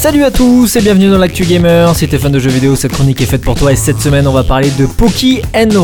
Salut 0.00 0.24
à 0.24 0.30
tous 0.30 0.76
et 0.76 0.80
bienvenue 0.80 1.10
dans 1.10 1.18
l'actu 1.18 1.44
gamer. 1.44 1.94
Si 1.94 2.08
t'es 2.08 2.16
fan 2.16 2.32
de 2.32 2.38
jeux 2.38 2.48
vidéo, 2.48 2.74
cette 2.74 2.92
chronique 2.92 3.20
est 3.20 3.26
faite 3.26 3.42
pour 3.42 3.54
toi 3.54 3.70
et 3.70 3.76
cette 3.76 4.00
semaine 4.00 4.26
on 4.26 4.32
va 4.32 4.44
parler 4.44 4.70
de 4.78 4.86
Poki 4.86 5.42
and 5.54 5.76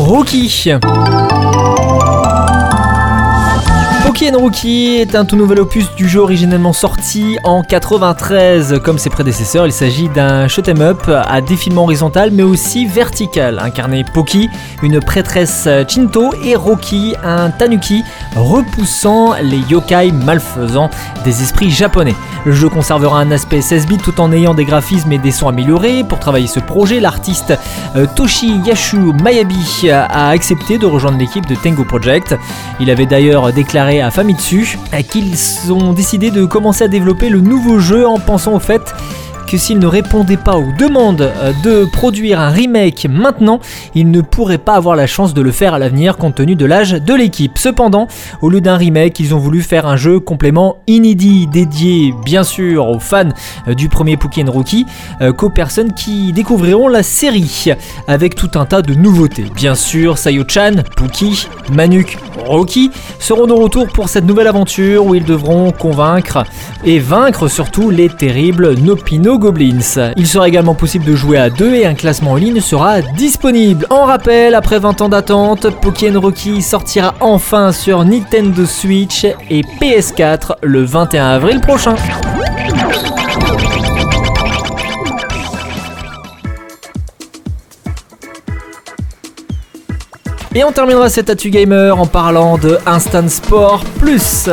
Poki 4.17 4.31
Rookie 4.31 4.95
est 4.95 5.13
un 5.13 5.25
tout 5.25 5.35
nouvel 5.35 5.59
opus 5.59 5.93
du 5.95 6.09
jeu 6.09 6.21
originellement 6.21 6.73
sorti 6.73 7.37
en 7.43 7.61
93. 7.61 8.79
Comme 8.83 8.97
ses 8.97 9.11
prédécesseurs, 9.11 9.67
il 9.67 9.71
s'agit 9.71 10.09
d'un 10.09 10.47
shoot'em 10.47 10.81
up 10.81 11.03
à 11.07 11.39
défilement 11.39 11.83
horizontal 11.83 12.31
mais 12.31 12.41
aussi 12.41 12.87
vertical. 12.87 13.59
Incarné 13.59 14.03
Poki, 14.03 14.49
une 14.81 14.99
prêtresse 15.01 15.69
Chinto 15.87 16.33
et 16.43 16.55
Roki, 16.55 17.13
un 17.23 17.51
tanuki 17.51 18.03
repoussant 18.35 19.35
les 19.39 19.59
yokai 19.69 20.11
malfaisants 20.11 20.89
des 21.23 21.43
esprits 21.43 21.69
japonais. 21.69 22.15
Le 22.43 22.53
jeu 22.53 22.69
conservera 22.69 23.19
un 23.19 23.29
aspect 23.29 23.61
16 23.61 23.85
bits 23.85 23.97
tout 23.97 24.19
en 24.19 24.31
ayant 24.31 24.55
des 24.55 24.65
graphismes 24.65 25.11
et 25.11 25.17
des 25.19 25.31
sons 25.31 25.49
améliorés. 25.49 26.03
Pour 26.03 26.17
travailler 26.17 26.47
ce 26.47 26.59
projet, 26.59 26.99
l'artiste 26.99 27.53
euh, 27.95 28.07
Toshi 28.15 28.61
Yashu 28.65 28.97
Mayabi 29.21 29.91
a 29.91 30.29
accepté 30.29 30.79
de 30.79 30.87
rejoindre 30.87 31.19
l'équipe 31.19 31.45
de 31.45 31.53
Tengo 31.53 31.83
Project. 31.83 32.35
Il 32.79 32.89
avait 32.89 33.05
d'ailleurs 33.05 33.51
déclaré 33.53 34.01
à 34.01 34.06
Famitsu 34.11 34.77
qu'ils 35.03 35.71
ont 35.71 35.93
décidé 35.93 36.31
de 36.31 36.45
commencer 36.45 36.83
à 36.83 36.87
développer 36.87 37.29
le 37.29 37.41
nouveau 37.41 37.79
jeu 37.79 38.07
en 38.07 38.19
pensant 38.19 38.53
au 38.55 38.59
fait 38.59 38.93
que 39.47 39.57
s'il 39.57 39.79
ne 39.79 39.87
répondait 39.87 40.37
pas 40.37 40.57
aux 40.57 40.71
demandes 40.77 41.21
euh, 41.21 41.53
de 41.63 41.85
produire 41.85 42.39
un 42.39 42.49
remake 42.49 43.07
maintenant, 43.09 43.59
il 43.95 44.11
ne 44.11 44.21
pourrait 44.21 44.57
pas 44.57 44.73
avoir 44.73 44.95
la 44.95 45.07
chance 45.07 45.33
de 45.33 45.41
le 45.41 45.51
faire 45.51 45.73
à 45.73 45.79
l'avenir 45.79 46.17
compte 46.17 46.35
tenu 46.35 46.55
de 46.55 46.65
l'âge 46.65 46.91
de 46.91 47.13
l'équipe. 47.13 47.57
Cependant, 47.57 48.07
au 48.41 48.49
lieu 48.49 48.59
d'un 48.59 48.75
remake, 48.75 49.19
ils 49.19 49.33
ont 49.33 49.39
voulu 49.39 49.61
faire 49.61 49.87
un 49.87 49.95
jeu 49.95 50.19
complément 50.19 50.77
inédit, 50.87 51.47
dédié 51.47 52.13
bien 52.25 52.43
sûr 52.43 52.87
aux 52.87 52.99
fans 52.99 53.29
euh, 53.67 53.73
du 53.73 53.87
premier 53.87 54.17
Pokémon 54.17 54.51
Rookie, 54.51 54.85
euh, 55.21 55.31
qu'aux 55.31 55.49
personnes 55.49 55.93
qui 55.93 56.33
découvriront 56.33 56.89
la 56.89 57.03
série, 57.03 57.71
avec 58.07 58.35
tout 58.35 58.51
un 58.55 58.65
tas 58.65 58.81
de 58.81 58.93
nouveautés. 58.93 59.45
Bien 59.55 59.75
sûr, 59.75 60.17
Sayo-chan, 60.17 60.83
Pookie, 60.97 61.47
Manuk, 61.71 62.17
Rocky 62.45 62.91
seront 63.19 63.47
de 63.47 63.53
retour 63.53 63.87
pour 63.87 64.09
cette 64.09 64.25
nouvelle 64.25 64.47
aventure 64.47 65.05
où 65.05 65.15
ils 65.15 65.25
devront 65.25 65.71
convaincre 65.71 66.43
et 66.85 66.99
vaincre 66.99 67.47
surtout 67.47 67.89
les 67.89 68.09
terribles 68.09 68.75
Nopino 68.75 69.36
Goblins. 69.37 70.11
Il 70.15 70.27
sera 70.27 70.47
également 70.47 70.75
possible 70.75 71.05
de 71.05 71.15
jouer 71.15 71.37
à 71.37 71.49
deux 71.49 71.73
et 71.73 71.85
un 71.85 71.93
classement 71.93 72.31
en 72.31 72.35
ligne 72.35 72.59
sera 72.59 73.01
disponible. 73.01 73.85
En 73.89 74.05
rappel, 74.05 74.55
après 74.55 74.79
20 74.79 75.01
ans 75.01 75.09
d'attente, 75.09 75.69
Pokémon 75.81 76.19
Rocky 76.19 76.61
sortira 76.61 77.15
enfin 77.19 77.71
sur 77.71 78.03
Nintendo 78.03 78.65
Switch 78.65 79.25
et 79.49 79.61
PS4 79.81 80.55
le 80.61 80.83
21 80.83 81.25
avril 81.27 81.61
prochain. 81.61 81.95
Et 90.55 90.63
on 90.63 90.71
terminera 90.71 91.07
cet 91.07 91.29
Atu 91.29 91.51
Gamer 91.51 91.99
en 91.99 92.07
parlant 92.07 92.57
de 92.57 92.79
Instant 92.87 93.27
Sport 93.29 93.83
Plus. 93.99 94.49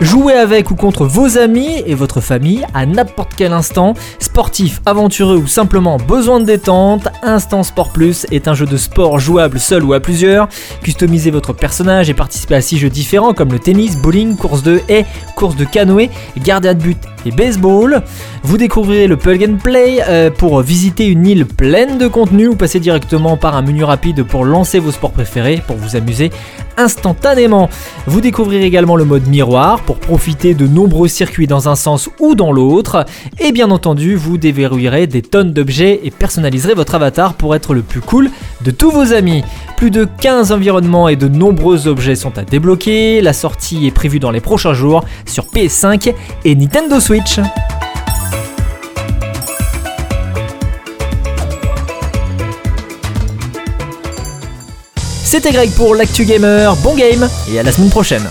Jouez 0.00 0.32
avec 0.32 0.70
ou 0.70 0.76
contre 0.76 1.04
vos 1.04 1.36
amis 1.36 1.82
et 1.84 1.94
votre 1.94 2.22
famille 2.22 2.64
à 2.72 2.86
n'importe 2.86 3.32
quel 3.36 3.52
instant, 3.52 3.92
sportif, 4.18 4.80
aventureux 4.86 5.36
ou 5.36 5.46
simplement 5.46 5.98
besoin 5.98 6.40
de 6.40 6.46
détente, 6.46 7.08
Instant 7.22 7.62
Sport 7.62 7.92
Plus 7.92 8.26
est 8.30 8.48
un 8.48 8.54
jeu 8.54 8.64
de 8.64 8.78
sport 8.78 9.18
jouable 9.18 9.60
seul 9.60 9.84
ou 9.84 9.92
à 9.92 10.00
plusieurs. 10.00 10.48
Customisez 10.82 11.30
votre 11.30 11.52
personnage 11.52 12.08
et 12.08 12.14
participez 12.14 12.54
à 12.54 12.62
6 12.62 12.78
jeux 12.78 12.88
différents 12.88 13.34
comme 13.34 13.52
le 13.52 13.58
tennis, 13.58 13.98
bowling, 13.98 14.36
course 14.36 14.62
de 14.62 14.80
haie, 14.88 15.04
course 15.36 15.56
de 15.56 15.66
canoë, 15.66 16.08
gardien 16.38 16.72
de 16.72 16.80
but 16.82 16.98
et 17.26 17.30
baseball. 17.30 18.02
Vous 18.42 18.56
découvrirez 18.56 19.06
le 19.06 19.16
plug 19.16 19.48
and 19.48 19.56
play 19.62 20.00
euh, 20.08 20.30
pour 20.30 20.60
visiter 20.62 21.06
une 21.06 21.26
île 21.26 21.46
pleine 21.46 21.98
de 21.98 22.08
contenu 22.08 22.48
ou 22.48 22.54
passer 22.54 22.80
directement 22.80 23.36
par 23.36 23.56
un 23.56 23.62
menu 23.62 23.84
rapide 23.84 24.22
pour 24.24 24.44
lancer 24.44 24.78
vos 24.78 24.90
sports 24.90 25.12
préférés 25.12 25.62
pour 25.66 25.76
vous 25.76 25.96
amuser 25.96 26.30
instantanément. 26.76 27.68
Vous 28.06 28.20
découvrirez 28.20 28.64
également 28.64 28.96
le 28.96 29.04
mode 29.04 29.26
miroir 29.26 29.80
pour 29.80 29.98
profiter 29.98 30.54
de 30.54 30.66
nombreux 30.66 31.08
circuits 31.08 31.46
dans 31.46 31.68
un 31.68 31.76
sens 31.76 32.08
ou 32.18 32.34
dans 32.34 32.52
l'autre. 32.52 33.04
Et 33.38 33.52
bien 33.52 33.70
entendu, 33.70 34.16
vous 34.16 34.38
déverrouillerez 34.38 35.06
des 35.06 35.22
tonnes 35.22 35.52
d'objets 35.52 36.00
et 36.04 36.10
personnaliserez 36.10 36.74
votre 36.74 36.94
avatar 36.94 37.34
pour 37.34 37.54
être 37.54 37.74
le 37.74 37.82
plus 37.82 38.00
cool 38.00 38.30
de 38.64 38.70
tous 38.70 38.90
vos 38.90 39.12
amis. 39.12 39.42
Plus 39.80 39.90
de 39.90 40.04
15 40.04 40.52
environnements 40.52 41.08
et 41.08 41.16
de 41.16 41.26
nombreux 41.26 41.88
objets 41.88 42.14
sont 42.14 42.36
à 42.36 42.42
débloquer. 42.42 43.22
La 43.22 43.32
sortie 43.32 43.86
est 43.86 43.90
prévue 43.90 44.18
dans 44.18 44.30
les 44.30 44.42
prochains 44.42 44.74
jours 44.74 45.06
sur 45.24 45.46
PS5 45.46 46.12
et 46.44 46.54
Nintendo 46.54 47.00
Switch. 47.00 47.40
C'était 55.24 55.50
Greg 55.50 55.70
pour 55.70 55.94
l'actu 55.94 56.26
gamer, 56.26 56.76
bon 56.76 56.94
game 56.94 57.26
et 57.50 57.58
à 57.58 57.62
la 57.62 57.72
semaine 57.72 57.88
prochaine. 57.88 58.28